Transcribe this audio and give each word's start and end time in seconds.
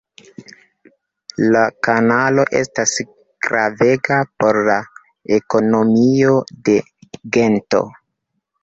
La 1.55 1.61
kanalo 1.87 2.47
estas 2.61 2.95
gravega 3.49 4.19
por 4.41 4.61
la 4.71 4.81
ekonomio 5.41 6.37
de 6.69 6.81
Gento. 7.39 7.89